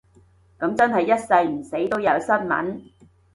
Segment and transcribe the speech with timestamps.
[0.59, 2.81] 噉真係一世唔死都有新聞